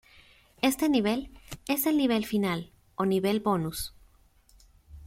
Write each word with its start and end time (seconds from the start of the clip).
Este 0.63 0.89
nivel 0.89 1.29
es 1.67 1.85
el 1.85 1.95
nivel 1.95 2.25
final, 2.25 2.71
o 2.95 3.05
nivel 3.05 3.39
bonus. 3.39 3.93